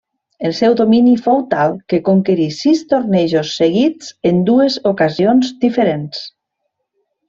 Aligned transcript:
El 0.47 0.53
seu 0.59 0.77
domini 0.79 1.13
fou 1.25 1.43
tal, 1.51 1.75
que 1.93 1.99
conquerí 2.09 2.49
sis 2.61 2.83
tornejos 2.95 3.55
seguits 3.61 4.11
en 4.33 4.43
dues 4.51 4.83
ocasions 4.97 5.57
diferents. 5.67 6.31